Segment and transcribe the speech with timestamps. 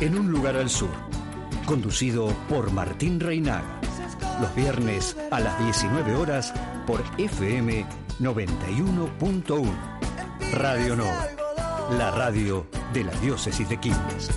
[0.00, 0.90] En un lugar al sur,
[1.66, 3.80] conducido por Martín Reinaga.
[4.40, 6.54] Los viernes a las 19 horas
[6.86, 7.84] por FM
[8.20, 9.68] 91.1.
[10.52, 11.26] Radio Nova,
[11.98, 14.30] la radio de la diócesis de Quilmes.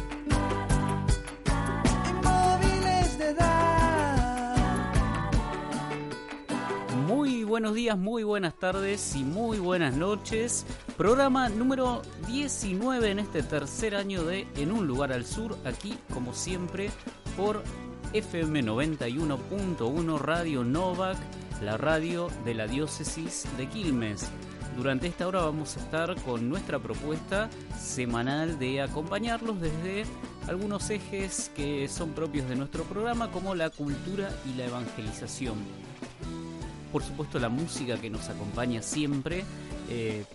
[7.71, 10.66] Buenos días, muy buenas tardes y muy buenas noches.
[10.98, 16.34] Programa número 19 en este tercer año de En un lugar al sur, aquí como
[16.34, 16.89] siempre
[17.38, 17.63] por
[18.11, 21.17] FM 91.1 Radio Novak,
[21.63, 24.30] la radio de la diócesis de Quilmes.
[24.75, 27.49] Durante esta hora vamos a estar con nuestra propuesta
[27.80, 30.03] semanal de acompañarlos desde
[30.49, 35.91] algunos ejes que son propios de nuestro programa como la cultura y la evangelización.
[36.91, 39.44] Por supuesto la música que nos acompaña siempre,
[39.90, 40.26] eh,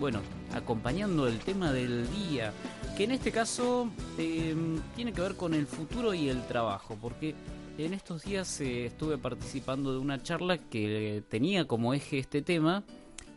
[0.00, 0.20] bueno,
[0.54, 2.52] acompañando el tema del día,
[2.96, 4.54] que en este caso eh,
[4.94, 7.34] tiene que ver con el futuro y el trabajo, porque
[7.78, 12.82] en estos días eh, estuve participando de una charla que tenía como eje este tema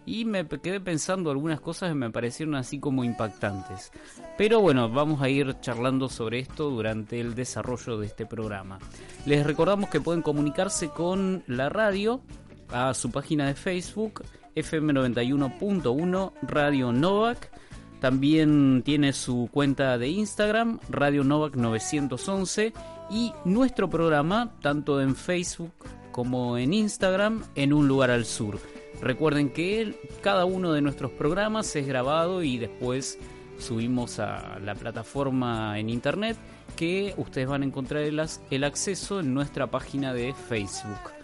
[0.06, 3.92] y me quedé pensando algunas cosas que me parecieron así como impactantes.
[4.38, 8.80] Pero bueno, vamos a ir charlando sobre esto durante el desarrollo de este programa.
[9.26, 12.22] Les recordamos que pueden comunicarse con la radio
[12.72, 14.24] a su página de Facebook
[14.56, 17.52] FM91.1 Radio Novak.
[18.00, 22.74] También tiene su cuenta de Instagram, Radio Novak 911,
[23.10, 25.74] y nuestro programa, tanto en Facebook
[26.12, 28.60] como en Instagram, en un lugar al sur.
[29.02, 33.18] Recuerden que cada uno de nuestros programas es grabado y después
[33.58, 36.38] subimos a la plataforma en internet
[36.76, 41.19] que ustedes van a encontrar el, el acceso en nuestra página de Facebook.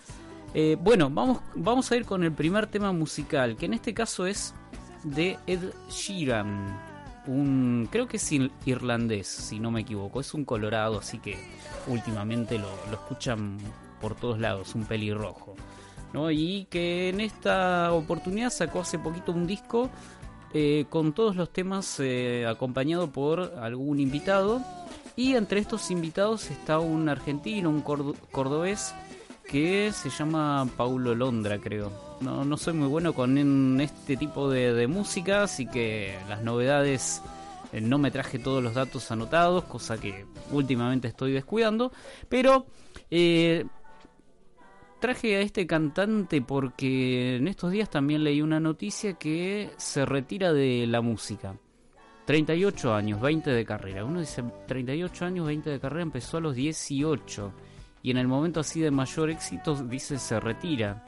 [0.57, 4.25] Eh, bueno, vamos, vamos a ir con el primer tema musical, que en este caso
[4.25, 4.53] es
[5.03, 6.79] de Ed Sheeran.
[7.27, 8.31] Un, creo que es
[8.65, 10.21] irlandés, si no me equivoco.
[10.21, 11.37] Es un colorado, así que
[11.87, 13.57] últimamente lo, lo escuchan
[13.99, 15.55] por todos lados, un pelirrojo.
[16.13, 16.31] ¿no?
[16.31, 19.89] Y que en esta oportunidad sacó hace poquito un disco
[20.53, 24.61] eh, con todos los temas eh, acompañado por algún invitado.
[25.17, 28.93] Y entre estos invitados está un argentino, un cordobés
[29.47, 31.91] que se llama Paulo Londra, creo.
[32.21, 37.21] No, no soy muy bueno con este tipo de, música, así que las novedades
[37.71, 41.91] eh, no me traje todos los datos anotados, cosa que últimamente estoy descuidando,
[42.29, 42.65] pero
[43.11, 43.65] eh,
[44.99, 50.53] traje a este cantante porque en estos días también leí una noticia que se retira
[50.53, 51.55] de la música.
[52.25, 54.03] 38 años, 20 de carrera.
[54.03, 57.53] Uno dice 38 años, 20 de carrera, empezó a los 18
[58.05, 61.03] y en el momento así de mayor éxito dice se retira.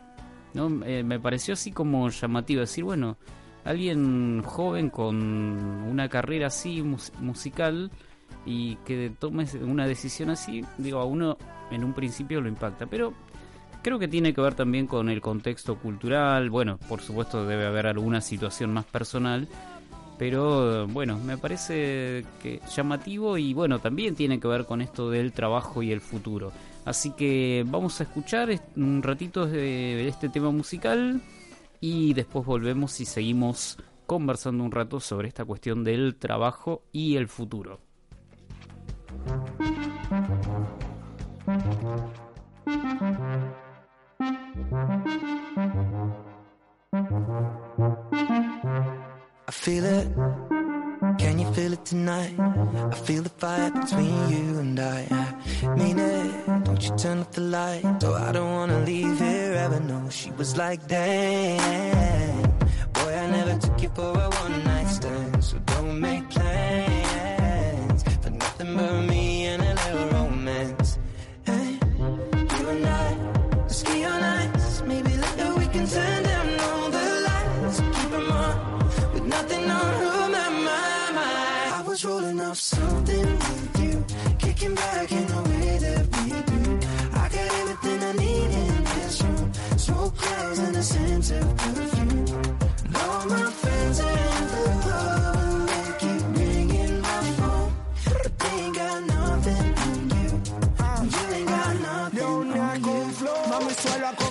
[0.56, 0.84] ¿no?
[0.84, 3.18] Eh, me pareció así como llamativo decir, bueno,
[3.66, 6.82] alguien joven con una carrera así
[7.20, 7.92] musical
[8.48, 11.38] y que tome una decisión así, digo, a uno
[11.70, 13.14] en un principio lo impacta, pero
[13.84, 17.86] creo que tiene que ver también con el contexto cultural, bueno, por supuesto debe haber
[17.86, 19.48] alguna situación más personal,
[20.18, 25.32] pero bueno, me parece que llamativo y bueno, también tiene que ver con esto del
[25.32, 26.52] trabajo y el futuro.
[26.88, 31.22] Así que vamos a escuchar un ratito de este tema musical
[31.82, 37.28] y después volvemos y seguimos conversando un rato sobre esta cuestión del trabajo y el
[37.28, 37.82] futuro.
[49.50, 50.08] I feel it.
[51.20, 52.38] Can you feel it tonight?
[52.38, 55.08] I feel the fire between you and I.
[55.64, 56.66] I mean it.
[56.66, 57.86] Don't you turn off the light?
[58.04, 59.80] Oh, I don't wanna leave here ever.
[59.80, 62.44] No, she was like, damn.
[62.92, 65.42] Boy, I never took you for a one night stand.
[65.42, 69.27] So don't make plans for nothing but me
[90.88, 92.07] sense of perfume.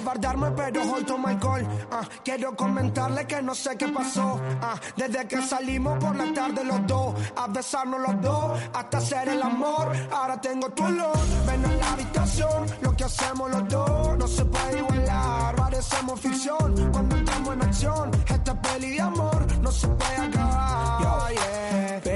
[0.06, 4.40] Suelo acobardarme pero hoy tomo alcohol ah, Quiero comentarle que no sé qué pasó.
[4.62, 9.28] Ah, Desde que salimos por la tarde los dos A besarnos los dos hasta hacer
[9.28, 9.92] el amor.
[10.12, 11.16] Ahora tengo tu olor
[11.46, 12.66] Ven a la habitación.
[12.82, 15.56] Lo que hacemos los dos no se puede igualar.
[15.56, 18.10] Parecemos ficción cuando entramos en acción.
[18.28, 22.15] Esta peli de amor no se puede acabar Yeah, yeah.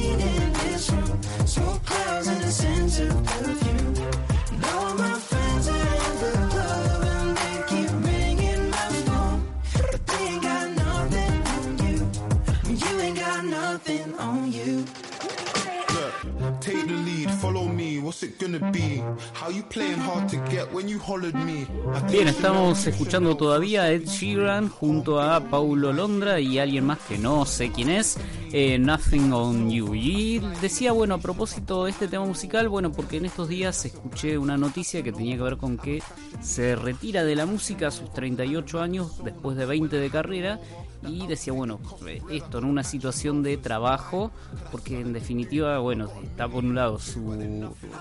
[22.11, 27.17] Bien, estamos escuchando todavía a Ed Sheeran junto a Paulo Londra y alguien más que
[27.17, 28.17] no sé quién es,
[28.51, 29.95] eh, Nothing on You.
[29.95, 34.37] Y decía, bueno, a propósito de este tema musical, bueno, porque en estos días escuché
[34.37, 36.03] una noticia que tenía que ver con que
[36.41, 40.59] se retira de la música a sus 38 años después de 20 de carrera
[41.03, 44.31] y decía, bueno, eh, esto en una situación de trabajo,
[44.71, 47.33] porque en definitiva, bueno, está por un lado su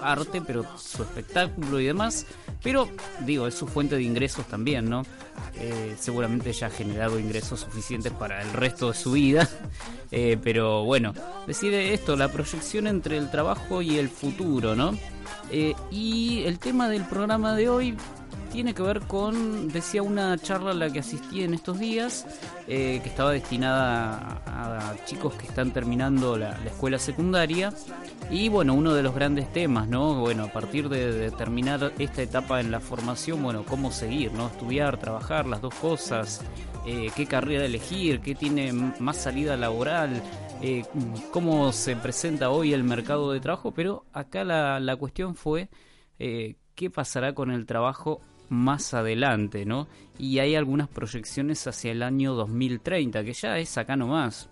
[0.02, 2.26] arte, pero su espectáculo y demás,
[2.62, 2.88] pero
[3.24, 5.02] digo, es su fuente de ingresos también, ¿no?
[5.54, 9.48] Eh, seguramente ya ha generado ingresos suficientes para el resto de su vida,
[10.10, 11.14] eh, pero bueno,
[11.46, 14.96] decide esto, la proyección entre el trabajo y el futuro, ¿no?
[15.90, 17.96] Y el tema del programa de hoy
[18.50, 22.26] tiene que ver con, decía, una charla a la que asistí en estos días,
[22.66, 27.72] eh, que estaba destinada a, chicos que están terminando la, la escuela secundaria.
[28.30, 30.20] Y bueno, uno de los grandes temas, ¿no?
[30.20, 34.48] Bueno, a partir de, terminar esta etapa en la formación, bueno, cómo seguir, ¿no?
[34.48, 36.42] Estudiar, trabajar, las dos cosas,
[36.86, 40.22] eh, qué carrera elegir, qué tiene más salida laboral,
[40.60, 40.84] eh,
[41.32, 45.68] cómo se presenta hoy el mercado de trabajo, pero acá la, la cuestión fue
[46.18, 48.20] qué pasará con el trabajo
[48.50, 49.88] más adelante, ¿no?
[50.18, 54.50] Y hay algunas proyecciones hacia el año 2030, que ya es acá nomás.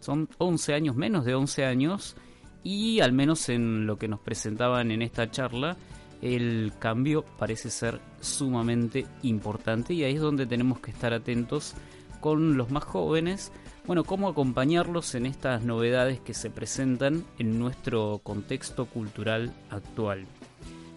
[0.00, 2.16] Son 11 años, menos de 11 años,
[2.64, 5.76] y al menos en lo que nos presentaban en esta charla,
[6.22, 11.74] el cambio parece ser sumamente importante y ahí es donde tenemos que estar atentos
[12.20, 13.52] con los más jóvenes,
[13.86, 20.24] bueno, cómo acompañarlos en estas novedades que se presentan en nuestro contexto cultural actual.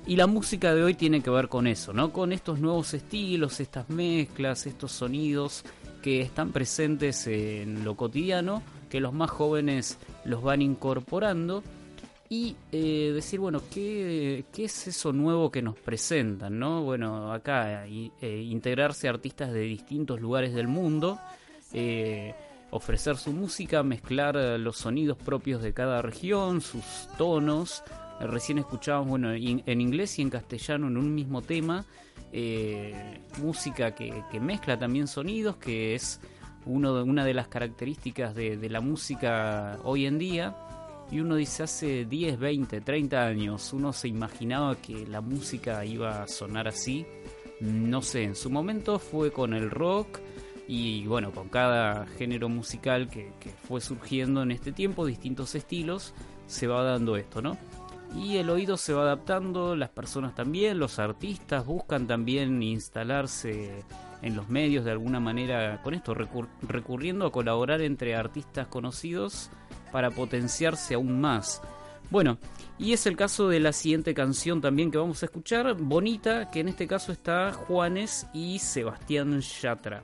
[0.07, 2.13] Y la música de hoy tiene que ver con eso, ¿no?
[2.13, 5.65] Con estos nuevos estilos, estas mezclas, estos sonidos
[6.01, 11.62] que están presentes en lo cotidiano, que los más jóvenes los van incorporando
[12.30, 16.57] y eh, decir, bueno, ¿qué, ¿qué, es eso nuevo que nos presentan?
[16.57, 16.83] ¿no?
[16.83, 18.12] Bueno, acá eh,
[18.50, 21.19] integrarse artistas de distintos lugares del mundo,
[21.74, 22.33] eh,
[22.71, 27.83] ofrecer su música, mezclar los sonidos propios de cada región, sus tonos.
[28.19, 31.86] Recién escuchábamos, bueno, en inglés y en castellano en un mismo tema,
[33.42, 36.19] música que, mezcla también sonidos, que es
[36.66, 40.56] uno de, una de las características de, de la música hoy en día.
[41.10, 46.24] Y uno dice, hace 10, 20, 30 años, uno se imaginaba que la música iba
[46.24, 47.06] a sonar así.
[47.62, 50.20] No sé, en su momento fue con el rock
[50.68, 56.13] y bueno, con cada género musical que, que fue surgiendo en este tiempo, distintos estilos,
[56.46, 57.58] se va dando esto, ¿no?
[58.15, 63.83] Y el oído se va adaptando, las personas también, los artistas buscan también instalarse
[64.21, 69.50] en los medios de alguna manera con esto, recur recurriendo a colaborar entre artistas conocidos
[69.91, 71.62] para potenciarse aún más.
[72.10, 72.38] Bueno,
[72.79, 76.62] y es el caso de la siguiente canción también que vamos a escuchar, Bonita, que
[76.62, 80.03] en este caso está Juanes y Sebastián Yatra.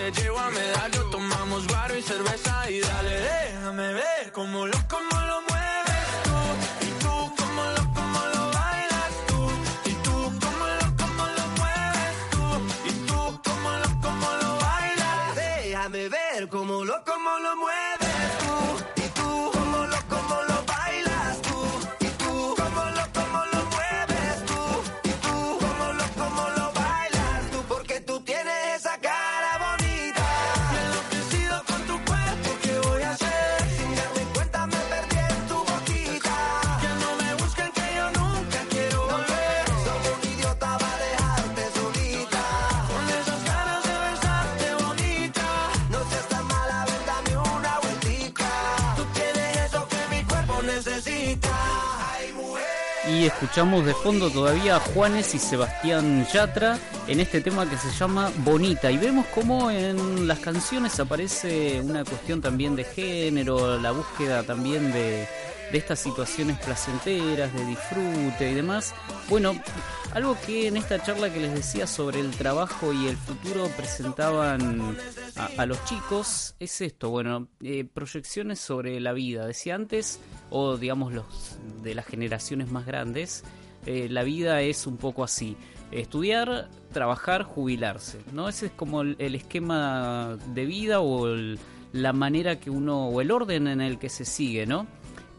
[0.00, 1.09] te llevo a medallo,
[53.12, 57.90] Y escuchamos de fondo todavía a Juanes y Sebastián Yatra en este tema que se
[57.90, 58.90] llama Bonita.
[58.90, 64.92] Y vemos cómo en las canciones aparece una cuestión también de género, la búsqueda también
[64.92, 65.26] de,
[65.72, 68.94] de estas situaciones placenteras, de disfrute y demás.
[69.28, 69.54] Bueno,
[70.12, 74.96] algo que en esta charla que les decía sobre el trabajo y el futuro presentaban
[75.56, 79.46] a, los chicos es esto, bueno, eh, proyecciones sobre la vida.
[79.46, 83.44] Decía antes, o digamos los de las generaciones más grandes,
[83.86, 85.56] eh, la vida es un poco así.
[85.92, 88.48] Estudiar, trabajar, jubilarse, ¿no?
[88.48, 91.26] Ese es como el, esquema de vida o
[91.92, 94.86] la manera que uno, o el orden en el que se sigue, ¿no?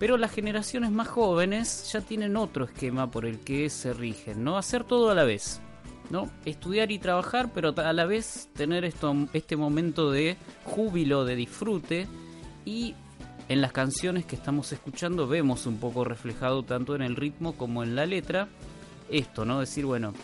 [0.02, 4.58] Pero las generaciones más jóvenes ya tienen otro esquema por el que se rigen, ¿no?
[4.58, 5.62] Hacer todo a la vez,
[6.10, 6.28] ¿no?
[6.44, 12.08] Estudiar y trabajar, pero a la vez tener esto, este momento de júbilo, de disfrute.
[12.66, 12.96] Y
[13.48, 17.84] en las canciones que estamos escuchando vemos un poco reflejado tanto en el ritmo como
[17.84, 18.48] en la letra
[19.08, 19.60] esto, ¿no?
[19.60, 20.16] Decir, bueno,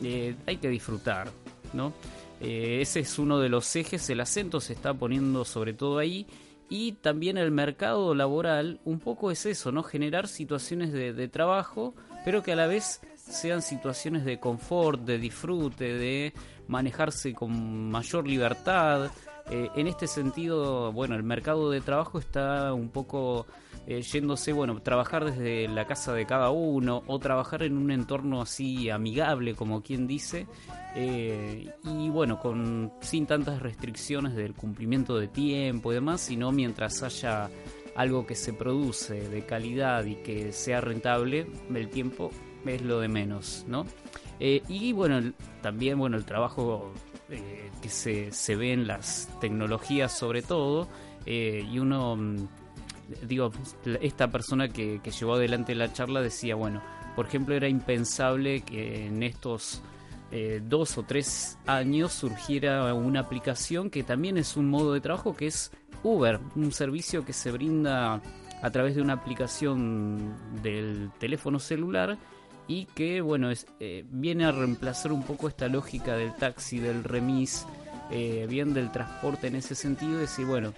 [0.00, 1.28] eh, hay que disfrutar,
[1.72, 1.92] ¿no?
[2.40, 6.24] Eh, ese es uno de los ejes, el acento se está poniendo sobre todo ahí
[6.68, 9.82] y también el mercado laboral un poco es eso, ¿no?
[9.82, 11.94] Generar situaciones de, de trabajo,
[12.24, 16.32] pero que a la vez sean situaciones de confort, de disfrute, de
[16.66, 19.10] manejarse con mayor libertad.
[19.50, 23.46] Eh, en este sentido, bueno, el mercado de trabajo está un poco
[23.90, 28.42] eh, yéndose, bueno, trabajar desde la casa de cada uno o trabajar en un entorno
[28.42, 30.46] así amigable, como quien dice,
[30.94, 37.02] eh, y bueno, con sin tantas restricciones del cumplimiento de tiempo y demás, sino mientras
[37.02, 37.48] haya
[37.96, 42.30] algo que se produce de calidad y que sea rentable, el tiempo
[42.66, 43.86] es lo de menos, ¿no?
[44.38, 46.92] Eh, y bueno, también bueno el trabajo
[47.80, 50.88] que se, se ve en las tecnologías sobre todo,
[51.24, 52.48] y uno, mm,
[53.26, 53.50] digo,
[54.00, 56.82] esta persona que, que llevó adelante la charla decía, bueno,
[57.16, 59.82] por ejemplo, era impensable que en estos
[60.30, 65.34] eh, dos o tres años surgiera una aplicación que también es un modo de trabajo
[65.34, 65.72] que es
[66.02, 68.20] Uber, un servicio que se brinda
[68.60, 72.18] a través de una aplicación del teléfono celular
[72.66, 77.04] y que bueno es, eh, viene a reemplazar un poco esta lógica del taxi, del
[77.04, 77.64] remis,
[78.10, 80.74] eh, bien del transporte en ese sentido, decir bueno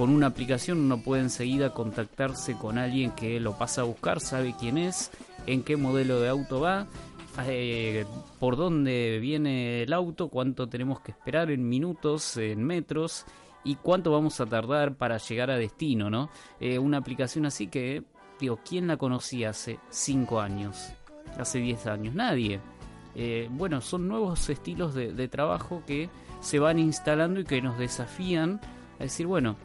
[0.00, 4.54] con una aplicación uno puede enseguida contactarse con alguien que lo pasa a buscar, sabe
[4.58, 5.10] quién es,
[5.46, 6.86] en qué modelo de auto va,
[7.46, 8.06] eh,
[8.38, 13.26] por dónde viene el auto, cuánto tenemos que esperar en minutos, en metros
[13.62, 16.30] y cuánto vamos a tardar para llegar a destino, ¿no?
[16.60, 18.02] Eh, una aplicación así que,
[18.40, 20.94] digo, ¿quién la conocía hace 5 años?
[21.38, 22.58] Hace 10 años, nadie.
[23.14, 26.08] Eh, bueno, son nuevos estilos de, de trabajo que
[26.40, 28.62] se van instalando y que nos desafían
[28.98, 29.56] a decir, bueno,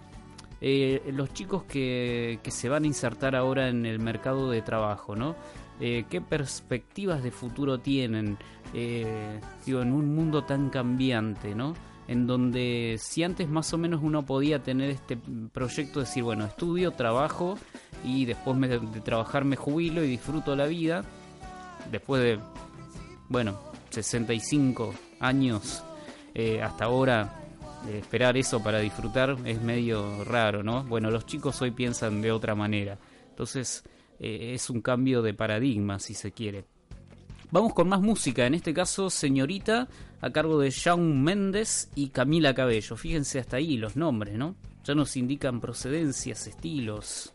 [0.67, 5.15] eh, los chicos que, que se van a insertar ahora en el mercado de trabajo,
[5.15, 5.35] ¿no?
[5.79, 8.39] Eh, ¿Qué perspectivas de futuro tienen?
[8.73, 11.75] Eh, digo, en un mundo tan cambiante, ¿no?
[12.07, 15.19] En donde si antes más o menos uno podía tener este
[15.53, 17.59] proyecto de decir, bueno, estudio, trabajo
[18.03, 21.03] y después de trabajar me jubilo y disfruto la vida,
[21.91, 22.39] después de,
[23.29, 23.59] bueno,
[23.91, 25.83] 65 años
[26.63, 27.44] hasta ahora
[27.93, 30.83] esperar eso para disfrutar es medio raro, ¿no?
[30.83, 32.97] Bueno, los chicos hoy piensan de otra manera.
[33.29, 33.83] Entonces
[34.19, 36.65] eh, es un cambio de paradigma, si se quiere.
[37.51, 39.87] Vamos con más música, en este caso Señorita,
[40.19, 42.95] a cargo de Shawn Méndez y Camila Cabello.
[42.97, 44.55] Fíjense hasta ahí los nombres, ¿no?
[44.83, 47.31] Ya nos indican procedencias, estilos.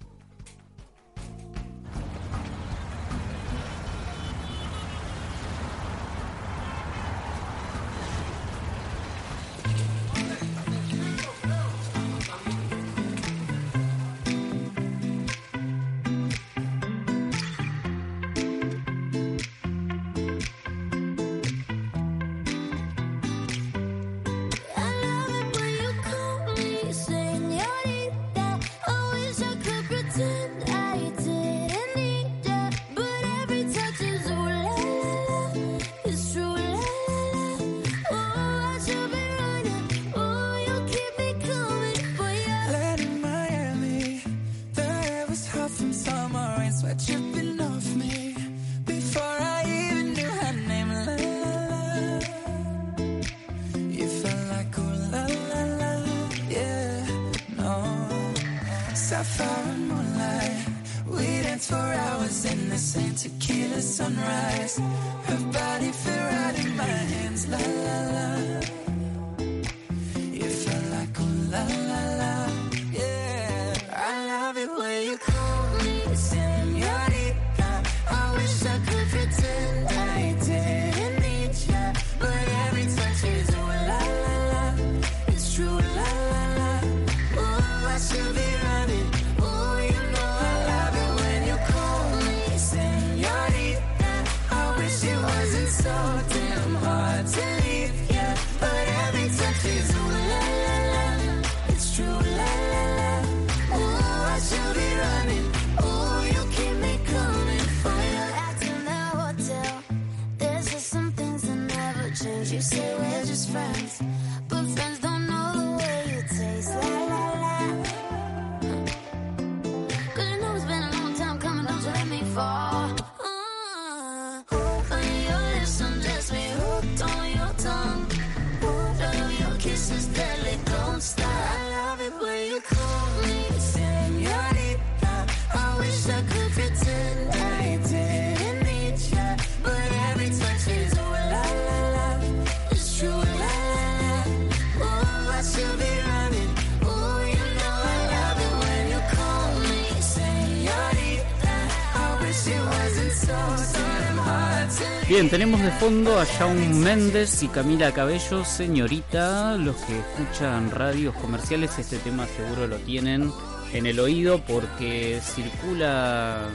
[155.28, 159.54] Tenemos de fondo a Shawn Méndez y Camila Cabello, señorita.
[159.58, 163.30] Los que escuchan radios comerciales, este tema seguro lo tienen
[163.74, 166.48] en el oído porque circula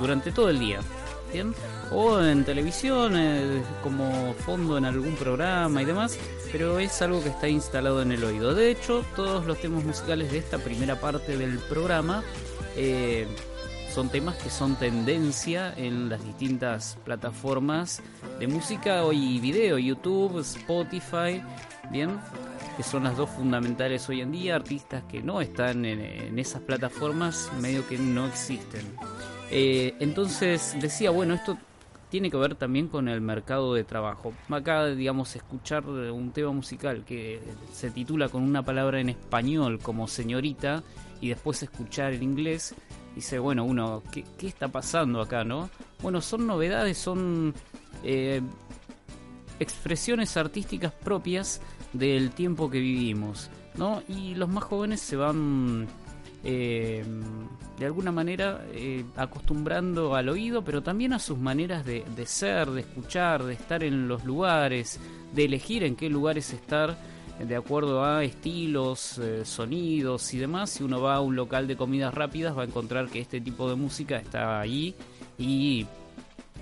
[0.00, 0.80] durante todo el día.
[1.30, 1.54] Bien,
[1.92, 6.18] o en televisión, eh, como fondo en algún programa y demás,
[6.50, 8.54] pero es algo que está instalado en el oído.
[8.54, 12.24] De hecho, todos los temas musicales de esta primera parte del programa
[12.76, 13.26] eh,
[13.96, 18.02] son temas que son tendencia en las distintas plataformas
[18.38, 21.42] de música y video, YouTube, Spotify,
[21.90, 22.18] bien,
[22.76, 27.50] que son las dos fundamentales hoy en día, artistas que no están en, esas plataformas
[27.62, 28.82] medio que no existen.
[29.50, 31.56] Eh, entonces decía, bueno, esto
[32.10, 34.34] tiene que ver también con el mercado de trabajo.
[34.50, 37.40] Acá, digamos, escuchar un tema musical que
[37.72, 40.82] se titula con una palabra en español como señorita
[41.22, 42.74] y después escuchar en inglés,
[43.16, 45.68] dice, bueno, uno, ¿qué, qué está pasando acá, no?
[46.02, 47.54] Bueno, son novedades, son
[48.04, 48.40] eh,
[49.58, 51.60] expresiones artísticas propias
[51.92, 54.02] del tiempo que vivimos, ¿no?
[54.06, 55.88] Y los más jóvenes se van
[56.44, 57.04] eh,
[57.78, 62.70] de alguna manera eh, acostumbrando al oído, pero también a sus maneras de, de ser,
[62.70, 65.00] de escuchar, de estar en los lugares,
[65.34, 66.98] de elegir en qué lugares estar
[67.38, 70.70] de acuerdo a estilos, eh, sonidos y demás.
[70.70, 73.68] Si uno va a un local de comidas rápidas va a encontrar que este tipo
[73.68, 74.94] de música está ahí
[75.38, 75.86] y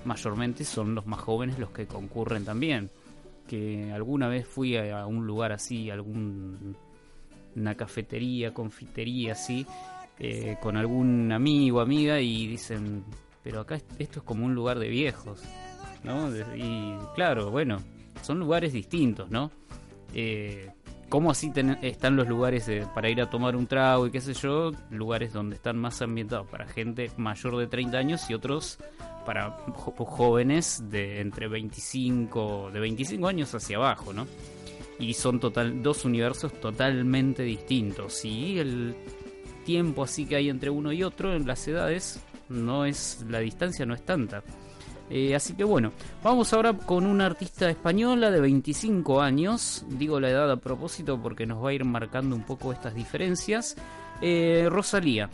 [0.03, 2.89] mayormente son los más jóvenes los que concurren también.
[3.47, 6.75] Que alguna vez fui a, un lugar así, algún
[7.55, 9.65] una cafetería, confitería así,
[10.19, 13.05] eh, con algún amigo, amiga y dicen,
[13.43, 15.41] pero acá est- esto es como un lugar de viejos,
[16.03, 16.29] ¿no?
[16.57, 17.77] Y claro, bueno,
[18.23, 19.51] son lugares distintos, ¿no?
[20.15, 20.71] Eh,
[21.07, 21.51] ¿Cómo así
[21.83, 24.71] están los lugares de- para ir a tomar un trago y qué sé yo?
[24.89, 28.79] Lugares donde están más ambientados para gente mayor de 30 años y otros
[29.25, 29.51] para
[29.97, 34.25] jóvenes de entre 25, de 25 años hacia abajo, ¿no?
[34.97, 38.95] y son total dos universos totalmente distintos y el
[39.65, 43.85] tiempo así que hay entre uno y otro en las edades no es la distancia
[43.85, 44.41] no es tanta
[45.09, 45.91] Eh, así que bueno
[46.23, 51.45] vamos ahora con una artista española de 25 años digo la edad a propósito porque
[51.45, 53.75] nos va a ir marcando un poco estas diferencias
[54.21, 55.29] Eh, Rosalía.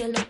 [0.00, 0.29] Que lo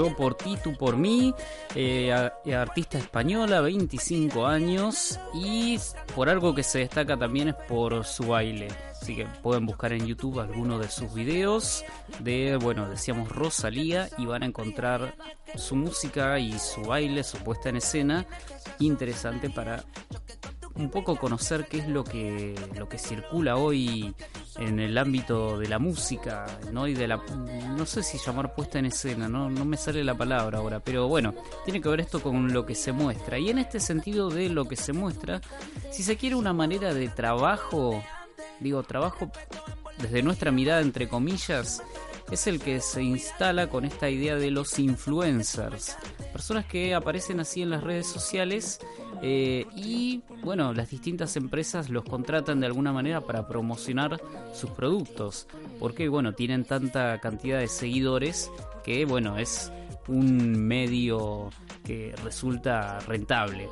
[0.00, 1.34] yo por ti, tú por mí,
[1.74, 5.78] eh, eh, artista española, 25 años y
[6.14, 8.68] por algo que se destaca también es por su baile.
[8.90, 11.84] Así que pueden buscar en YouTube algunos de sus videos
[12.20, 15.16] de, bueno, decíamos Rosalía y van a encontrar
[15.54, 18.26] su música y su baile, su puesta en escena
[18.78, 19.84] interesante para
[20.76, 24.14] un poco conocer qué es lo que lo que circula hoy
[24.60, 26.86] en el ámbito de la música, ¿no?
[26.86, 27.16] Y de la
[27.76, 31.08] no sé si llamar puesta en escena, no no me sale la palabra ahora, pero
[31.08, 33.38] bueno, tiene que ver esto con lo que se muestra.
[33.38, 35.40] Y en este sentido de lo que se muestra,
[35.90, 38.02] si se quiere una manera de trabajo,
[38.60, 39.30] digo, trabajo
[39.98, 41.82] desde nuestra mirada entre comillas,
[42.30, 45.96] es el que se instala con esta idea de los influencers.
[46.32, 48.78] Personas que aparecen así en las redes sociales
[49.22, 54.20] eh, y, bueno, las distintas empresas los contratan de alguna manera para promocionar
[54.54, 55.46] sus productos.
[55.78, 58.50] Porque, bueno, tienen tanta cantidad de seguidores
[58.84, 59.72] que, bueno, es
[60.10, 61.50] un medio
[61.84, 63.68] que resulta rentable.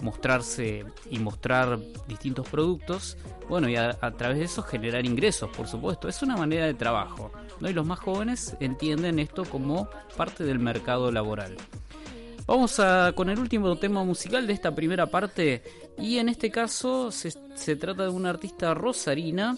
[0.00, 3.16] Mostrarse y mostrar distintos productos,
[3.48, 6.08] bueno, y a, a través de eso generar ingresos, por supuesto.
[6.08, 7.68] Es una manera de trabajo, ¿no?
[7.68, 11.56] Y los más jóvenes entienden esto como parte del mercado laboral.
[12.46, 15.62] Vamos a, con el último tema musical de esta primera parte
[15.96, 19.56] y en este caso se, se trata de una artista rosarina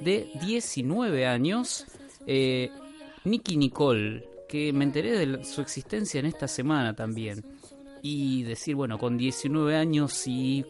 [0.00, 1.86] de 19 años,
[2.26, 2.70] eh,
[3.24, 7.44] Nicky Nicole, que me enteré de su existencia en esta semana también.
[8.02, 10.64] Y decir, bueno, con 19 años y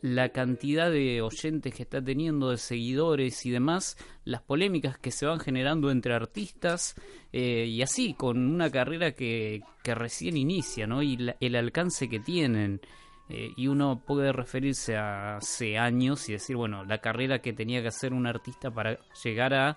[0.00, 5.26] la cantidad de oyentes que está teniendo, de seguidores y demás, las polémicas que se
[5.26, 6.94] van generando entre artistas
[7.32, 11.02] eh, y así, con una carrera que, que recién inicia, ¿no?
[11.02, 12.80] Y la- el alcance que tienen.
[13.28, 17.82] Eh, y uno puede referirse a hace años y decir, bueno, la carrera que tenía
[17.82, 19.76] que hacer un artista para llegar a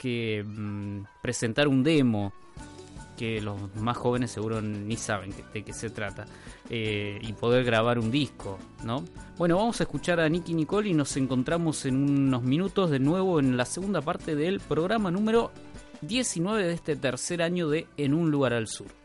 [0.00, 2.32] que mm, presentar un demo
[3.18, 6.24] que los más jóvenes seguro ni saben de qué se trata
[6.70, 9.04] eh, y poder grabar un disco, ¿no?
[9.36, 13.38] Bueno, vamos a escuchar a Nicky Nicole y nos encontramos en unos minutos de nuevo
[13.38, 15.52] en la segunda parte del programa número
[16.00, 18.99] 19 de este tercer año de En un lugar al sur.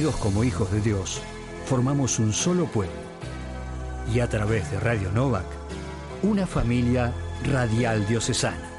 [0.00, 1.20] Unidos como hijos de Dios,
[1.66, 2.94] formamos un solo pueblo.
[4.14, 5.44] Y a través de Radio Novak,
[6.22, 7.12] una familia
[7.44, 8.70] radial diocesana.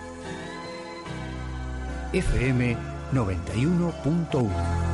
[2.12, 2.76] FM
[3.14, 4.91] 91.1.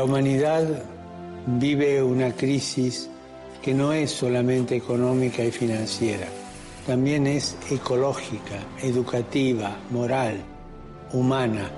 [0.00, 0.66] La humanidad
[1.58, 3.10] vive una crisis
[3.60, 6.26] que no es solamente económica y financiera,
[6.86, 10.40] también es ecológica, educativa, moral,
[11.12, 11.70] humana.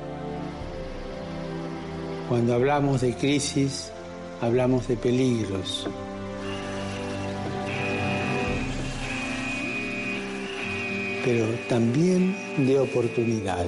[2.29, 3.91] Cuando hablamos de crisis,
[4.41, 5.89] hablamos de peligros.
[11.25, 13.67] pero también de oportunidad.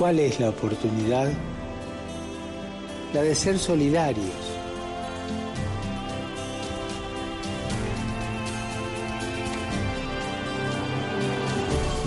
[0.00, 1.30] ¿Cuál es la oportunidad?
[3.12, 4.32] La de ser solidarios.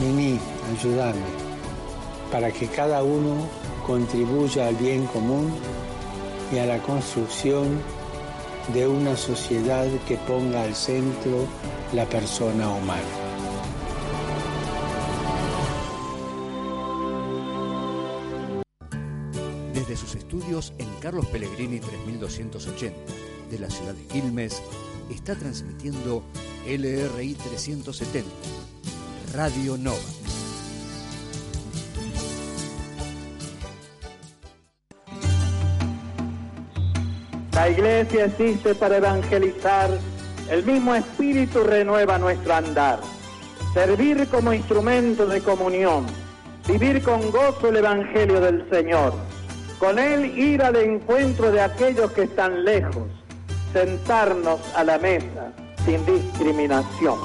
[0.01, 0.39] Vení,
[0.75, 1.21] ayúdame,
[2.31, 3.47] para que cada uno
[3.85, 5.53] contribuya al bien común
[6.51, 7.79] y a la construcción
[8.73, 11.45] de una sociedad que ponga al centro
[11.93, 13.22] la persona humana.
[20.53, 22.95] En Carlos Pellegrini 3280
[23.49, 24.61] de la ciudad de Quilmes,
[25.09, 26.23] está transmitiendo
[26.67, 28.29] LRI 370,
[29.33, 29.97] Radio Nova.
[37.55, 39.89] La iglesia existe para evangelizar,
[40.51, 42.99] el mismo espíritu renueva nuestro andar.
[43.73, 46.05] Servir como instrumento de comunión,
[46.67, 49.32] vivir con gozo el evangelio del Señor.
[49.79, 53.07] Con él ir al encuentro de aquellos que están lejos,
[53.73, 55.51] sentarnos a la mesa
[55.85, 57.19] sin discriminación.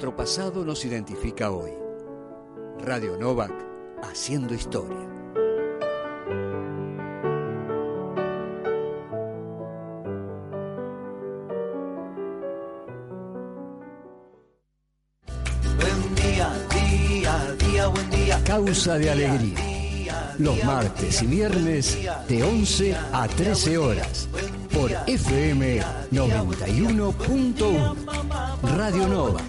[0.00, 1.72] Nuestro pasado nos identifica hoy.
[2.78, 3.52] Radio Novak,
[4.02, 5.06] haciendo historia.
[18.50, 20.34] Causa de alegría.
[20.38, 24.28] Los martes y viernes de 11 a 13 horas
[24.74, 27.94] por FM 91.1.
[28.76, 29.40] Radio Nova,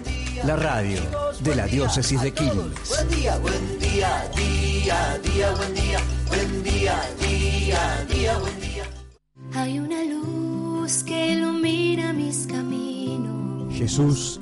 [0.44, 1.00] la radio
[1.40, 2.78] de la diócesis de Quilmes.
[2.88, 5.98] Buen día, buen día, día, día, buen día.
[6.28, 8.84] Buen día, día, día, buen día.
[9.54, 13.74] Hay una luz que ilumina mis caminos.
[13.74, 14.40] Jesús,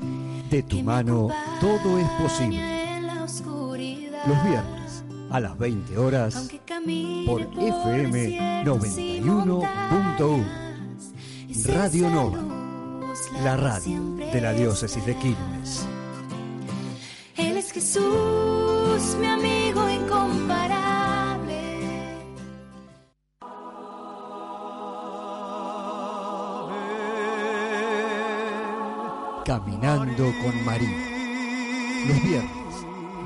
[0.51, 1.29] de tu mano
[1.63, 2.80] todo es posible.
[4.27, 6.51] Los viernes a las 20 horas
[7.27, 10.45] por FM desiertos y 91.1.
[11.49, 12.39] Esa Radio Nova,
[13.43, 15.87] la radio de la diócesis de Quilmes.
[17.37, 21.63] Él es Jesús, mi amigo incomparable.
[29.47, 32.07] Caminando con María.
[32.07, 32.60] Los viernes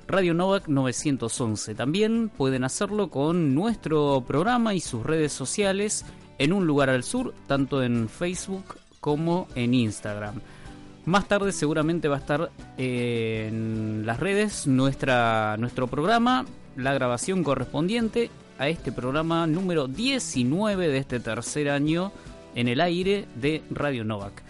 [0.08, 1.76] Radio Novak 911.
[1.76, 6.06] También pueden hacerlo con nuestro programa y sus redes sociales
[6.38, 10.42] en un lugar al sur, tanto en Facebook como en Instagram.
[11.06, 16.46] Más tarde seguramente va a estar eh, en las redes nuestra, nuestro programa,
[16.78, 22.12] la grabación correspondiente a este programa número 19 de este tercer año
[22.56, 24.44] en el aire de Radio Novak.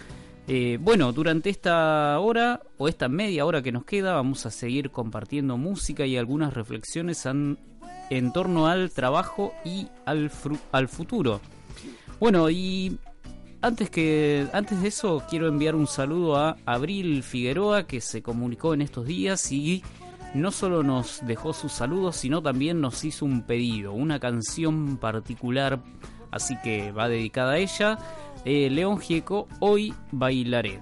[0.47, 4.91] Eh, bueno, durante esta hora o esta media hora que nos queda vamos a seguir
[4.91, 10.29] compartiendo música y algunas reflexiones en torno al trabajo y al,
[10.73, 11.39] al futuro.
[12.19, 12.97] Bueno, y
[13.61, 18.73] antes que antes de eso quiero enviar un saludo a Abril Figueroa que se comunicó
[18.73, 19.81] en estos días y
[20.33, 25.79] no solo nos dejó sus saludos, sino también nos hizo un pedido, una canción particular,
[26.31, 27.99] así que va dedicada a ella.
[28.45, 30.79] Eh, León Gieco, hoy bailaré.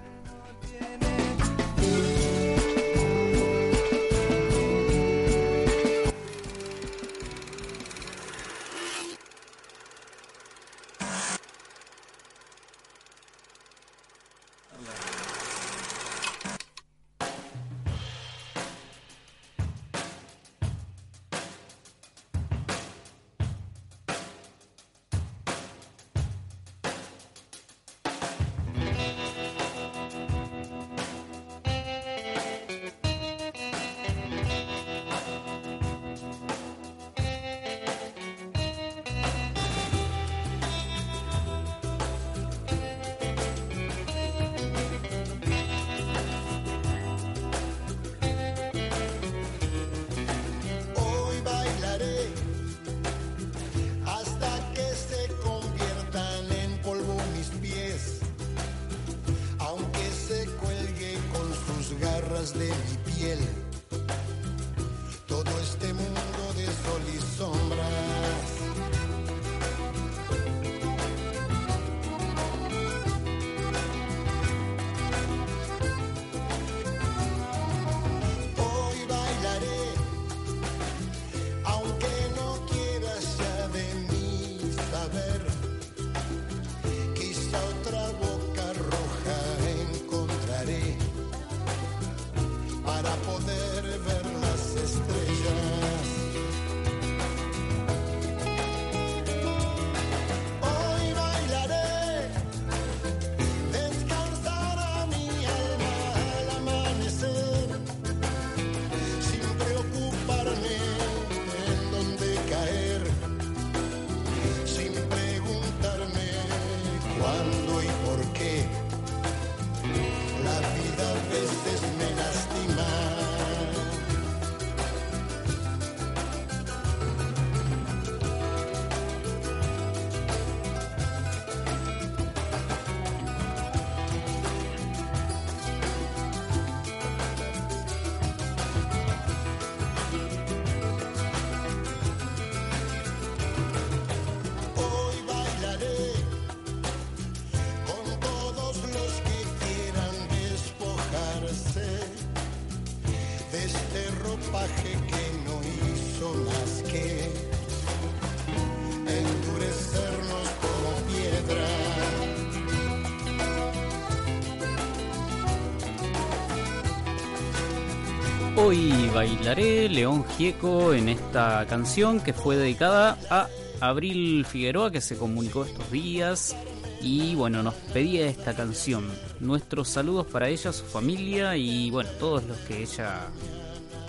[168.72, 173.46] Hoy bailaré León Gieco en esta canción que fue dedicada a
[173.80, 176.56] Abril Figueroa que se comunicó estos días
[177.02, 179.10] y bueno, nos pedía esta canción.
[179.40, 183.26] Nuestros saludos para ella, su familia y bueno, todos los que ella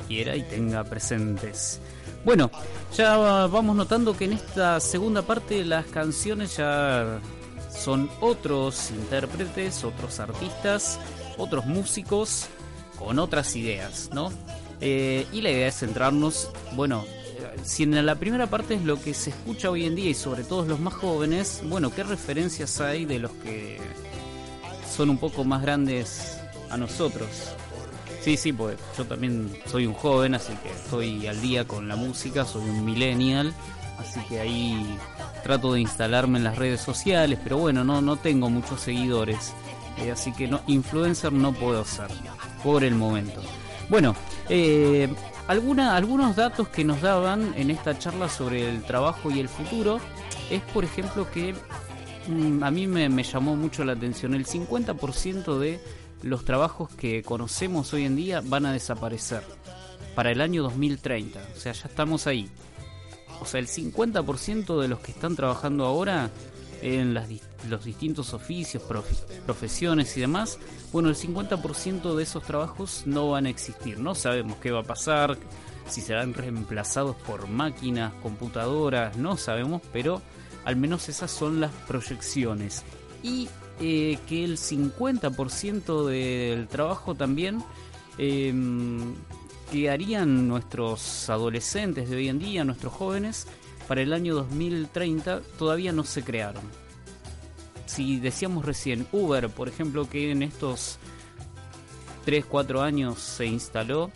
[0.07, 1.81] quiera y tenga presentes.
[2.23, 2.49] Bueno,
[2.95, 7.19] ya vamos notando que en esta segunda parte las canciones ya
[7.69, 11.01] son otros intérpretes, otros artistas,
[11.37, 12.47] otros músicos
[13.03, 14.31] con otras ideas, ¿no?
[14.81, 17.05] Eh, y la idea es centrarnos, bueno,
[17.63, 20.43] si en la primera parte es lo que se escucha hoy en día y sobre
[20.43, 23.77] todo los más jóvenes, bueno, ¿qué referencias hay de los que
[24.95, 26.37] son un poco más grandes
[26.69, 27.29] a nosotros?
[28.21, 31.95] Sí, sí, pues yo también soy un joven, así que estoy al día con la
[31.95, 33.53] música, soy un millennial,
[33.99, 34.97] así que ahí
[35.43, 39.53] trato de instalarme en las redes sociales, pero bueno, no, no tengo muchos seguidores,
[39.97, 42.07] eh, así que no, influencer no puedo ser
[42.63, 43.41] por el momento.
[43.89, 44.15] Bueno,
[44.49, 45.13] eh,
[45.47, 49.99] algunos datos que nos daban en esta charla sobre el trabajo y el futuro
[50.49, 51.53] es, por ejemplo, que
[52.27, 55.79] mm, a mí me llamó mucho la atención, el 50% de
[56.23, 59.43] los trabajos que conocemos hoy en día van a desaparecer
[60.15, 61.39] para el año 2030.
[61.55, 62.49] O sea, ya estamos ahí.
[63.41, 66.31] O sea, el 50% de los que están trabajando ahora
[66.83, 67.13] en
[67.69, 70.59] los distintos oficios, prof- profesiones y demás,
[70.91, 73.97] bueno, el 50% de esos trabajos no van a existir.
[73.99, 75.37] No sabemos qué va a pasar,
[75.87, 80.21] si serán reemplazados por máquinas, computadoras, no sabemos, pero
[80.65, 82.83] al menos esas son las proyecciones.
[83.23, 83.47] Y
[83.79, 87.63] eh, que el 50% del trabajo también
[88.17, 88.53] eh,
[89.71, 93.47] que harían nuestros adolescentes de hoy en día, nuestros jóvenes,
[93.87, 96.63] para el año 2030 todavía no se crearon.
[97.85, 100.97] Si decíamos recién Uber, por ejemplo, que en estos
[102.25, 104.11] 3, 4 años se instaló,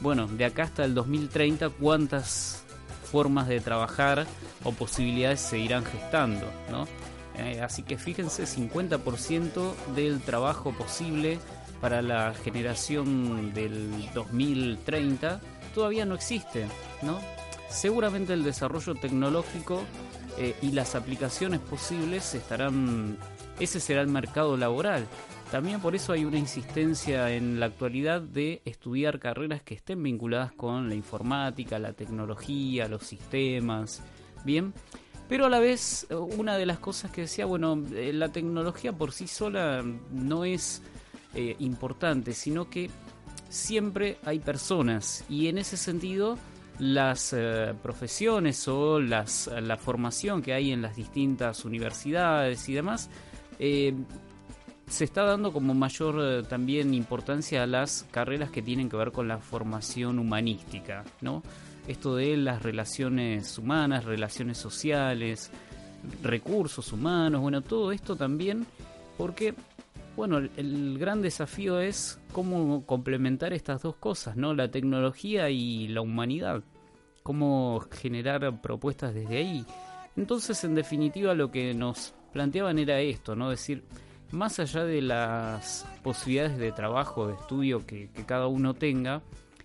[0.00, 2.64] bueno, de acá hasta el 2030, ¿cuántas
[3.10, 4.26] formas de trabajar
[4.64, 6.46] o posibilidades se irán gestando?
[6.70, 6.86] ¿no?
[7.36, 11.38] Eh, así que fíjense, 50% del trabajo posible
[11.80, 15.40] para la generación del 2030
[15.74, 16.66] todavía no existe,
[17.02, 17.18] ¿no?
[17.72, 19.82] Seguramente el desarrollo tecnológico
[20.38, 23.16] eh, y las aplicaciones posibles estarán,
[23.58, 25.06] ese será el mercado laboral.
[25.50, 30.52] También por eso hay una insistencia en la actualidad de estudiar carreras que estén vinculadas
[30.52, 34.02] con la informática, la tecnología, los sistemas,
[34.44, 34.74] bien.
[35.28, 39.12] Pero a la vez, una de las cosas que decía, bueno, eh, la tecnología por
[39.12, 40.82] sí sola no es
[41.34, 42.90] eh, importante, sino que
[43.48, 46.38] siempre hay personas y en ese sentido
[46.82, 53.08] las eh, profesiones o las, la formación que hay en las distintas universidades y demás
[53.60, 53.94] eh,
[54.88, 59.12] se está dando como mayor eh, también importancia a las carreras que tienen que ver
[59.12, 61.44] con la formación humanística, ¿no?
[61.86, 65.52] Esto de las relaciones humanas, relaciones sociales,
[66.20, 68.66] recursos humanos, bueno, todo esto también
[69.16, 69.54] porque
[70.16, 74.52] bueno, el, el gran desafío es cómo complementar estas dos cosas, ¿no?
[74.52, 76.64] La tecnología y la humanidad.
[77.22, 79.64] Cómo generar propuestas desde ahí.
[80.16, 83.50] Entonces, en definitiva, lo que nos planteaban era esto, ¿no?
[83.50, 83.84] decir,
[84.30, 89.22] más allá de las posibilidades de trabajo, de estudio que, cada uno tenga,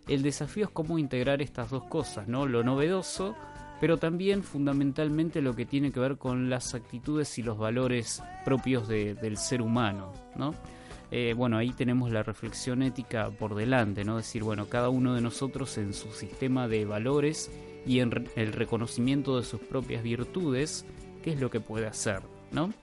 [0.08, 2.46] el desafío es cómo integrar estas dos cosas, ¿no?
[2.46, 3.36] Lo novedoso,
[3.80, 8.88] pero también fundamentalmente lo que tiene que ver con las actitudes y los valores propios
[8.88, 10.54] de- del ser humano, ¿no?
[11.12, 14.18] Eh, bueno, ahí tenemos la reflexión ética por delante, ¿no?
[14.18, 17.50] Decir, bueno, cada uno de nosotros en su sistema de valores
[17.86, 20.86] y en el reconocimiento de sus propias virtudes,
[21.24, 22.74] qué es lo que puede hacer, ¿no?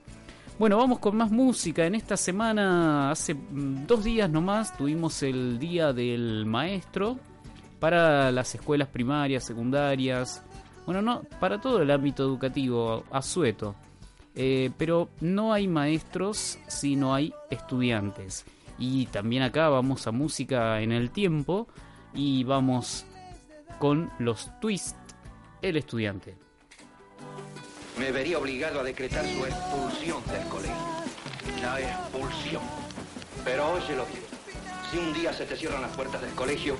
[0.57, 1.85] Bueno, vamos con más música.
[1.85, 7.19] En esta semana, hace mm, dos días nomás, tuvimos el Día del Maestro
[7.79, 10.41] para las escuelas primarias, secundarias,
[10.85, 13.75] bueno, no, para todo el ámbito educativo, asueto.
[14.35, 18.45] Eh, pero no hay maestros si no hay estudiantes.
[18.77, 21.67] Y también acá vamos a música en el tiempo
[22.13, 23.05] y vamos
[23.79, 24.97] con los twist,
[25.61, 26.35] el estudiante.
[27.97, 30.75] Me vería obligado a decretar su expulsión del colegio.
[31.61, 32.61] La expulsión.
[33.45, 34.23] Pero óyelo bien.
[34.91, 36.75] Si un día se te cierran las puertas del colegio,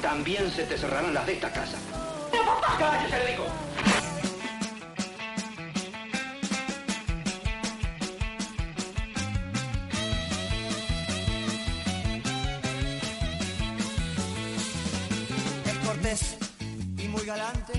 [0.00, 1.78] también se te cerrarán las de esta casa.
[2.78, 3.99] ¡Cállese, le digo!
[17.30, 17.69] Galante,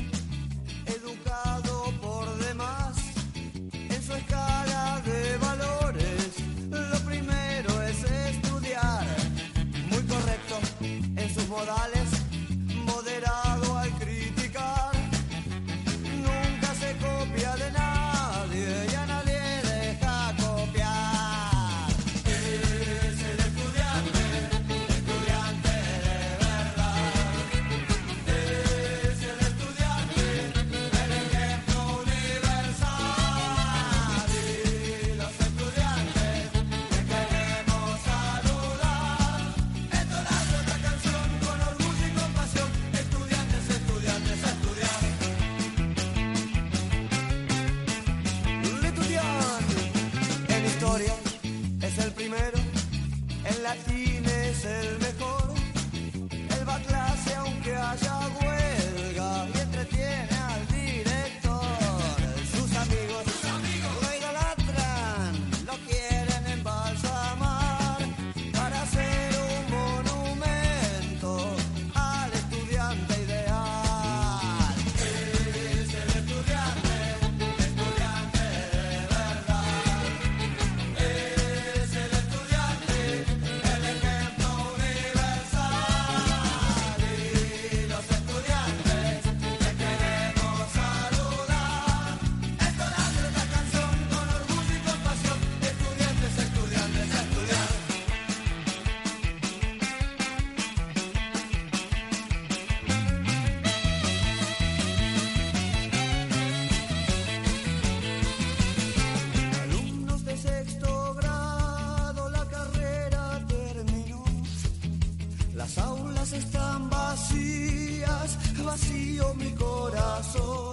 [119.35, 120.71] mi corazón.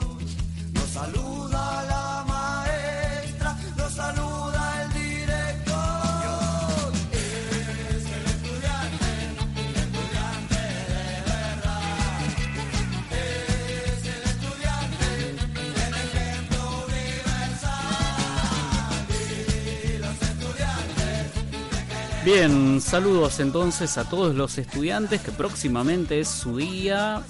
[0.73, 6.93] Nos saluda la maestra, nos saluda el director.
[7.13, 9.05] Es el estudiante,
[9.81, 12.21] estudiante de verdad.
[13.11, 15.07] Es el estudiante,
[15.75, 17.99] el ejemplo universal.
[19.83, 21.35] Y los estudiantes
[22.25, 27.25] Bien, saludos entonces a todos los estudiantes que próximamente es su día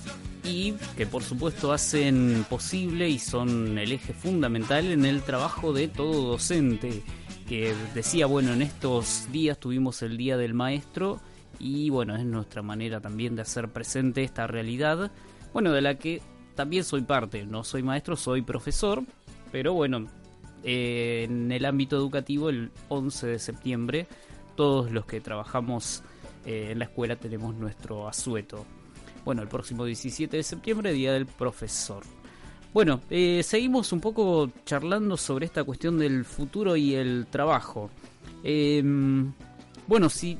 [0.49, 5.89] y que por supuesto hacen posible y son el eje fundamental en el trabajo de
[5.89, 7.03] todo docente.
[7.49, 11.21] Que decía, bueno, en estos días tuvimos el Día del Maestro
[11.59, 15.11] y bueno, es nuestra manera también de hacer presente esta realidad,
[15.53, 16.21] bueno, de la que
[16.55, 19.03] también soy parte, no soy maestro, soy profesor,
[19.51, 20.07] pero bueno,
[20.63, 24.07] eh, en el ámbito educativo el 11 de septiembre
[24.59, 26.03] todos los que trabajamos
[26.45, 28.67] eh, en la escuela tenemos nuestro asueto.
[29.29, 32.03] Bueno, el próximo 17 de septiembre, Día del Profesor.
[32.73, 37.91] Bueno, eh, seguimos un poco charlando sobre esta cuestión del futuro y el trabajo.
[38.43, 38.83] Eh,
[39.87, 40.39] bueno, si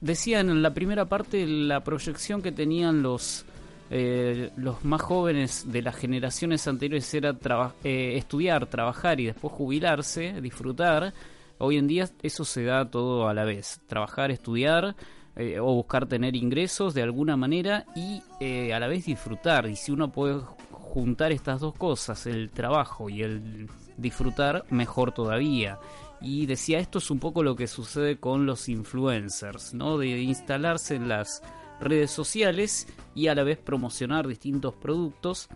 [0.00, 3.44] decían en la primera parte la proyección que tenían los
[3.88, 7.38] eh, los más jóvenes de las generaciones anteriores era
[7.84, 11.14] eh, estudiar, trabajar y después jubilarse, disfrutar.
[11.58, 13.80] Hoy en día eso se da todo a la vez.
[13.86, 14.96] Trabajar, estudiar
[15.36, 19.66] eh, o buscar tener ingresos de alguna manera y eh, a la vez disfrutar.
[19.68, 25.78] Y si uno puede juntar estas dos cosas, el trabajo y el disfrutar, mejor todavía.
[26.20, 29.98] Y decía, esto es un poco lo que sucede con los influencers, ¿no?
[29.98, 31.42] De instalarse en las
[31.80, 35.48] redes sociales y a la vez promocionar distintos productos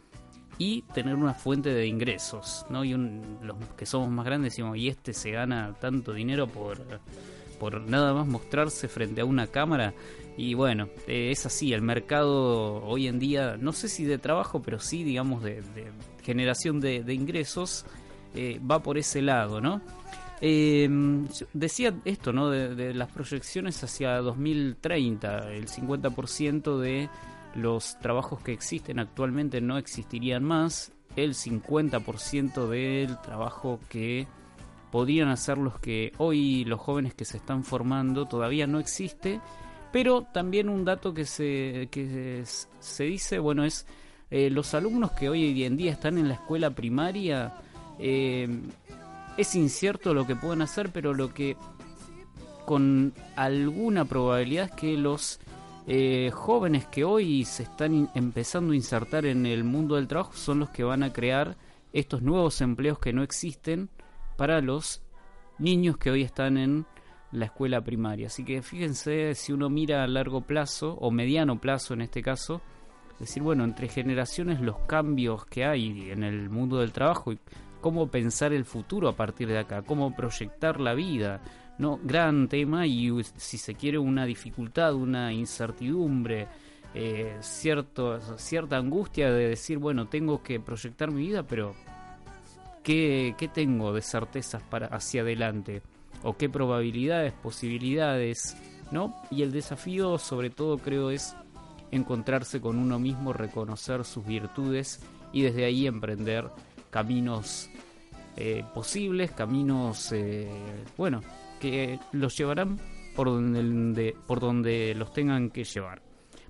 [0.58, 2.82] y tener una fuente de ingresos, ¿no?
[2.82, 6.80] Y un- los que somos más grandes decimos, y este se gana tanto dinero por,
[7.58, 9.94] por nada más mostrarse frente a una cámara.
[10.36, 14.60] Y bueno, eh, es así, el mercado hoy en día, no sé si de trabajo,
[14.62, 15.62] pero sí, digamos, de,
[16.22, 17.86] generación de, ingresos,
[18.34, 19.80] eh, va por ese lado, ¿no?
[20.42, 20.88] Eh,
[21.54, 22.50] decía esto, ¿no?
[22.50, 27.08] De, de las proyecciones hacia 2030, el 50% de
[27.54, 34.28] los trabajos que existen actualmente no existirían más, el 50% del trabajo que
[34.96, 39.42] podrían hacer los que hoy los jóvenes que se están formando todavía no existe,
[39.92, 43.86] pero también un dato que se, que se, dice, bueno, es
[44.30, 47.52] eh, los alumnos que hoy en día están en la escuela primaria,
[47.98, 48.48] eh,
[49.36, 51.58] es incierto lo que pueden hacer, pero lo que
[52.64, 55.40] con alguna probabilidad es que los
[55.86, 60.60] eh, jóvenes que hoy se están empezando a insertar en el mundo del trabajo son
[60.60, 61.58] los que van a crear
[61.92, 63.90] estos nuevos empleos que no existen
[64.36, 65.02] para los
[65.58, 66.86] niños que hoy están en
[67.32, 68.28] la escuela primaria.
[68.28, 72.60] Así que fíjense si uno mira a largo plazo o mediano plazo en este caso,
[73.18, 77.38] decir, bueno, entre generaciones los cambios que hay en el mundo del trabajo y
[77.80, 81.40] cómo pensar el futuro a partir de acá, cómo proyectar la vida.
[81.78, 86.48] No, gran tema y si se quiere una dificultad, una incertidumbre,
[86.94, 91.74] eh, cierto, cierta angustia de decir, bueno, tengo que proyectar mi vida, pero
[92.86, 95.82] ¿qué, tengo de certezas para hacia adelante?
[96.22, 98.56] ¿O qué probabilidades, posibilidades?
[98.92, 99.20] ¿No?
[99.30, 101.34] Y el desafío sobre todo creo es
[101.90, 105.00] encontrarse con uno mismo, reconocer sus virtudes
[105.32, 106.48] y desde ahí emprender
[106.90, 107.68] caminos
[108.36, 110.48] eh, posibles, caminos, eh,
[110.96, 111.22] bueno,
[111.60, 112.78] que los llevarán
[113.16, 116.02] por donde, por donde los tengan que llevar.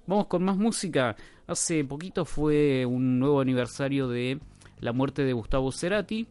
[0.06, 1.16] Vamos con más música.
[1.46, 4.38] Hace poquito fue un nuevo aniversario de
[4.80, 6.26] la muerte de Gustavo Cerati,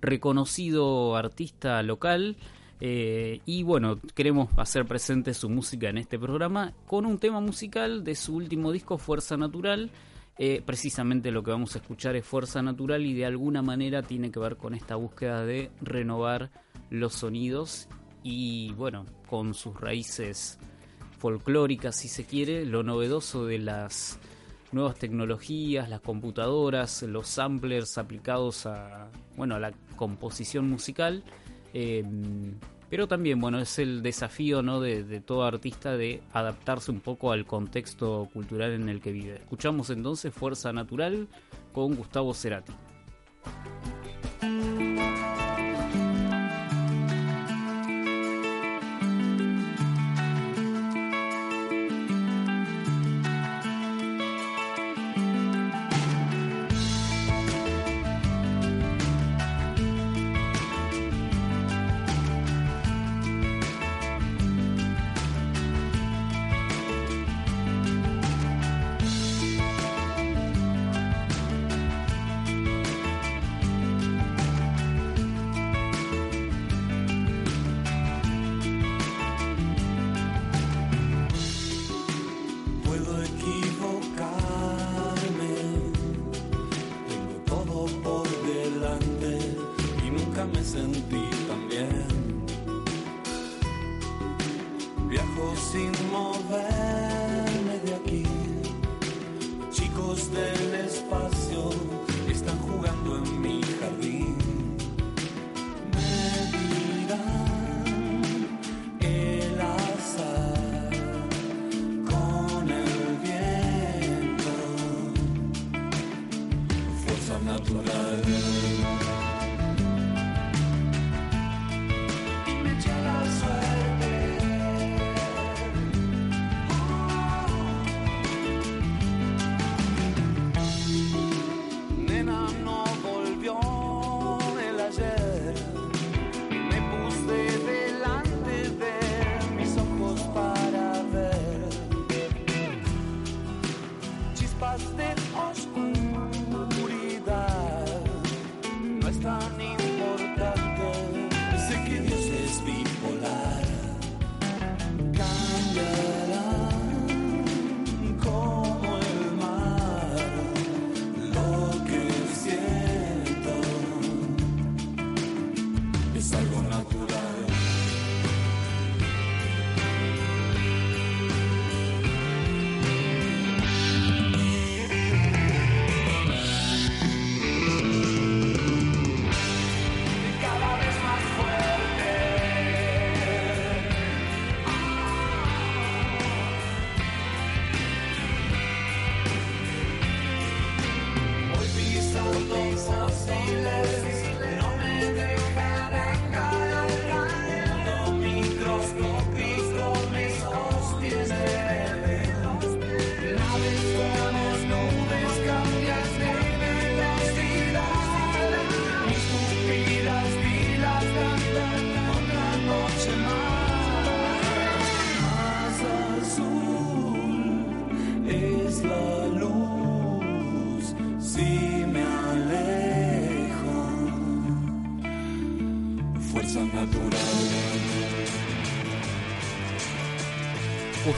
[0.00, 2.36] reconocido artista local.
[2.80, 8.04] eh, y bueno, queremos hacer presente su música en este programa con un tema musical
[8.04, 9.90] de su último disco, Fuerza Natural.
[10.38, 14.30] Eh, precisamente lo que vamos a escuchar es Fuerza Natural y de alguna manera tiene
[14.30, 16.50] que ver con esta búsqueda de renovar
[16.90, 17.88] los sonidos
[18.22, 20.58] y bueno, con sus raíces
[21.18, 24.18] folclóricas si se quiere, lo novedoso de las
[24.76, 31.24] nuevas tecnologías, las computadoras, los samplers aplicados a bueno la composición musical.
[31.74, 32.04] eh,
[32.88, 37.32] pero también bueno es el desafío no de, de todo artista de adaptarse un poco
[37.32, 39.36] al contexto cultural en el que vive.
[39.36, 41.26] Escuchamos entonces Fuerza Natural
[41.72, 42.72] con Gustavo Cerati.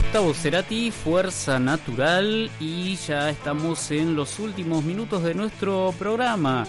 [0.09, 6.65] Gustavo Cerati, Fuerza Natural y ya estamos en los últimos minutos de nuestro programa.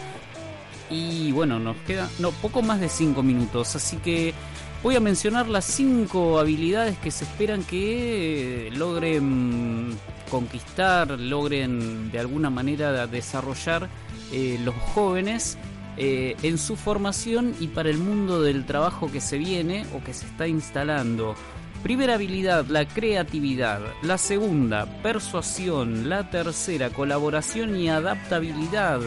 [0.91, 4.35] Y bueno, nos queda no poco más de 5 minutos, así que
[4.83, 9.97] voy a mencionar las 5 habilidades que se esperan que eh, logren
[10.31, 13.89] conquistar, logren de alguna manera desarrollar
[14.33, 15.57] eh, los jóvenes
[15.97, 20.13] eh, en su formación y para el mundo del trabajo que se viene o que
[20.13, 21.37] se está instalando.
[21.83, 23.81] Primera habilidad, la creatividad.
[24.03, 26.09] La segunda, persuasión.
[26.09, 29.01] La tercera, colaboración y adaptabilidad.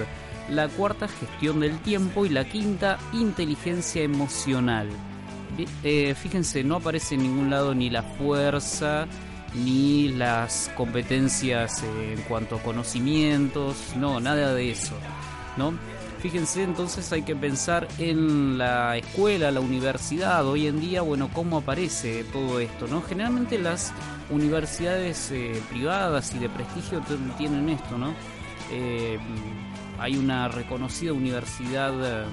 [0.49, 2.25] La cuarta, gestión del tiempo.
[2.25, 4.89] Y la quinta, inteligencia emocional.
[5.83, 9.07] Eh, fíjense, no aparece en ningún lado ni la fuerza,
[9.53, 14.95] ni las competencias en cuanto a conocimientos, no, nada de eso,
[15.57, 15.73] ¿no?
[16.23, 21.57] Fíjense, entonces hay que pensar en la escuela, la universidad, hoy en día, bueno, cómo
[21.57, 23.01] aparece todo esto, ¿no?
[23.01, 23.91] Generalmente las
[24.29, 27.03] universidades eh, privadas y de prestigio
[27.37, 28.13] tienen esto, ¿no?
[28.71, 29.19] Eh,
[29.99, 32.25] hay una reconocida universidad eh,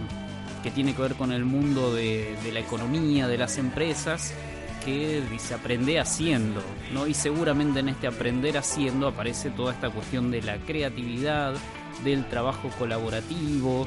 [0.62, 4.32] que tiene que ver con el mundo de, de la economía, de las empresas,
[4.84, 6.62] que dice aprende haciendo,
[6.92, 7.08] ¿no?
[7.08, 11.54] Y seguramente en este aprender haciendo aparece toda esta cuestión de la creatividad,
[12.04, 13.86] del trabajo colaborativo,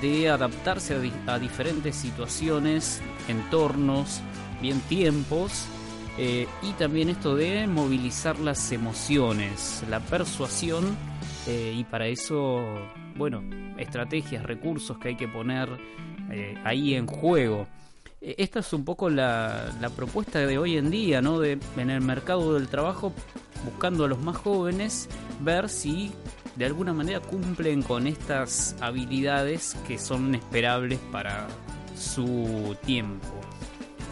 [0.00, 4.20] de adaptarse a, di- a diferentes situaciones, entornos,
[4.60, 5.66] bien tiempos,
[6.18, 10.96] eh, y también esto de movilizar las emociones, la persuasión,
[11.46, 12.62] eh, y para eso,
[13.16, 13.42] bueno,
[13.78, 15.68] estrategias, recursos que hay que poner
[16.30, 17.66] eh, ahí en juego.
[18.20, 21.40] Esta es un poco la, la propuesta de hoy en día, ¿no?
[21.40, 23.12] De, en el mercado del trabajo,
[23.64, 25.08] buscando a los más jóvenes,
[25.40, 26.12] ver si
[26.56, 31.48] de alguna manera cumplen con estas habilidades que son esperables para
[31.96, 33.28] su tiempo.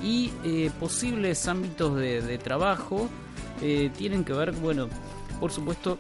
[0.03, 3.09] Y eh, posibles ámbitos de, trabajo
[3.61, 4.89] eh, tienen que ver, bueno,
[5.39, 5.99] por supuesto,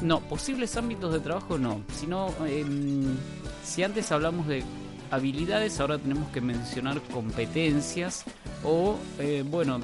[0.00, 3.14] no, posibles ámbitos de trabajo no, sino em,
[3.62, 4.64] si antes hablamos de
[5.10, 8.24] habilidades, ahora tenemos que mencionar competencias
[8.64, 9.80] o, eh, bueno,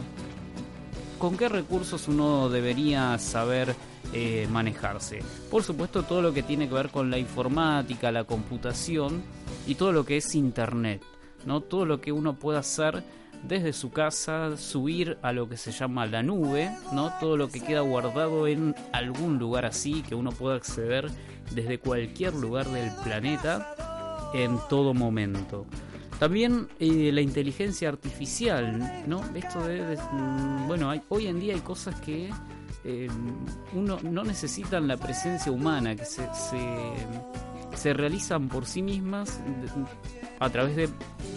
[1.18, 3.74] con qué recursos uno debería saber
[4.12, 5.20] eh, manejarse.
[5.50, 9.22] Por supuesto, todo lo que tiene que ver con la informática, la computación
[9.66, 11.02] y todo lo que es internet,
[11.44, 11.60] ¿no?
[11.60, 13.02] Todo lo que uno pueda hacer
[13.42, 17.12] desde su casa, subir a lo que se llama la nube, ¿no?
[17.20, 21.10] Todo lo que queda guardado en algún lugar así que uno pueda acceder
[21.54, 23.74] desde cualquier lugar del planeta
[24.34, 25.66] en todo momento.
[26.18, 29.22] También eh, la inteligencia artificial, ¿no?
[29.34, 32.30] Esto de, mm, bueno, hay, hoy en día hay cosas que
[32.90, 33.06] eh,
[33.74, 36.26] uno no necesitan la presencia humana, que se,
[37.76, 39.40] se, realizan por sí mismas
[40.40, 40.88] a través de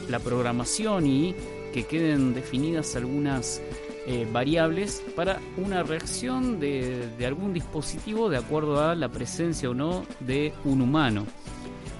[0.10, 1.36] la programación y
[1.74, 3.62] que queden definidas algunas
[4.08, 9.74] eh, variables para una reacción de, de algún dispositivo de acuerdo a la presencia o
[9.74, 11.26] no de un humano.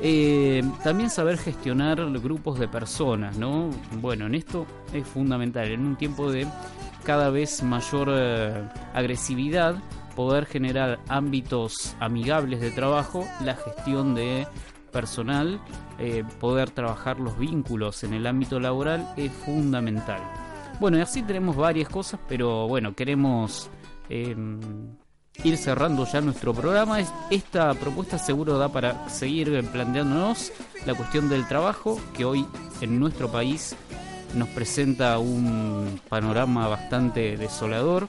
[0.04, 3.70] Eh, también saber gestionar grupos de personas, ¿no?
[4.02, 6.48] Bueno, en esto es fundamental, en un tiempo de
[7.04, 9.76] cada vez mayor eh, agresividad,
[10.16, 14.48] poder generar ámbitos amigables de trabajo, la gestión de
[14.92, 15.60] personal,
[16.00, 20.22] eh, poder trabajar los vínculos en el ámbito laboral es fundamental.
[20.80, 23.70] Bueno, y así tenemos varias cosas, pero bueno, queremos
[24.10, 24.36] eh,
[25.44, 27.00] ir cerrando ya nuestro programa.
[27.00, 30.52] Es- Esta propuesta seguro da para seguir planteándonos
[30.86, 32.46] la cuestión del trabajo, que hoy
[32.82, 33.76] en nuestro país
[34.36, 38.08] nos presenta un panorama bastante desolador.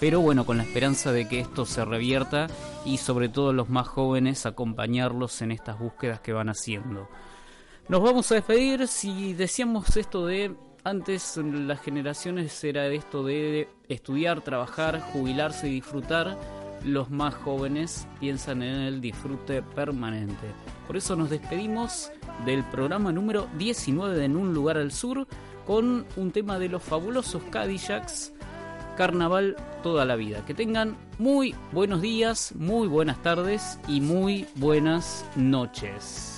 [0.00, 2.48] Pero bueno, con la esperanza de que esto se revierta
[2.84, 7.08] y sobre todo los más jóvenes acompañarlos en estas búsquedas que van haciendo.
[7.88, 8.88] Nos vamos a despedir.
[8.88, 10.54] Si decíamos esto de
[10.84, 16.36] antes las generaciones era esto de estudiar, trabajar, jubilarse y disfrutar,
[16.84, 20.46] los más jóvenes piensan en el disfrute permanente.
[20.86, 22.10] Por eso nos despedimos
[22.44, 25.26] del programa número 19 de En un lugar al sur
[25.66, 28.32] con un tema de los fabulosos Cadillacs.
[28.96, 30.44] Carnaval toda la vida.
[30.46, 36.33] Que tengan muy buenos días, muy buenas tardes y muy buenas noches.